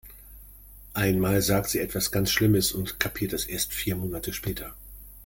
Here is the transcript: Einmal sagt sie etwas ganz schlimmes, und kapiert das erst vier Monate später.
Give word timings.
Einmal 0.95 1.43
sagt 1.43 1.69
sie 1.69 1.77
etwas 1.77 2.09
ganz 2.11 2.31
schlimmes, 2.31 2.71
und 2.71 2.99
kapiert 2.99 3.33
das 3.33 3.45
erst 3.45 3.71
vier 3.71 3.95
Monate 3.95 4.33
später. 4.33 4.73